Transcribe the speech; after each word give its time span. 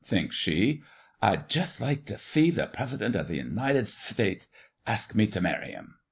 thinks 0.03 0.35
she, 0.35 0.81
"I'd 1.21 1.47
jutht 1.47 1.79
like 1.79 2.05
t' 2.07 2.15
thee 2.33 2.49
the 2.49 2.65
Prethident 2.65 3.15
o' 3.15 3.21
the 3.21 3.35
United 3.35 3.85
Thtateth 3.87 4.47
athk 4.87 5.13
me 5.13 5.27
t' 5.27 5.39
marry 5.39 5.73
him." 5.73 5.93